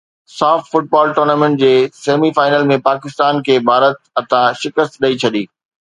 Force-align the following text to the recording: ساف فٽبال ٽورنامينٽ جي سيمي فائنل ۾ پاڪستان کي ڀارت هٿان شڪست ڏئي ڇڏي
ساف 0.35 0.61
فٽبال 0.71 1.11
ٽورنامينٽ 1.17 1.59
جي 1.63 1.69
سيمي 1.99 2.31
فائنل 2.39 2.65
۾ 2.73 2.79
پاڪستان 2.89 3.43
کي 3.49 3.59
ڀارت 3.69 4.01
هٿان 4.23 4.61
شڪست 4.63 5.03
ڏئي 5.05 5.21
ڇڏي 5.25 5.45